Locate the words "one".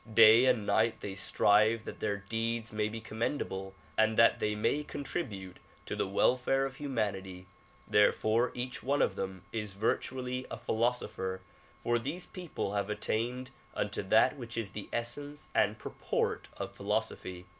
8.81-9.03